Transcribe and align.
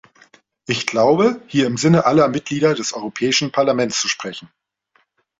Ich 0.65 0.87
glaube, 0.87 1.39
hier 1.45 1.67
im 1.67 1.77
Sinne 1.77 2.07
aller 2.07 2.27
Mitglieder 2.27 2.73
des 2.73 2.93
Europäischen 2.93 3.51
Parlaments 3.51 4.01
zu 4.01 4.07
sprechen. 4.07 4.49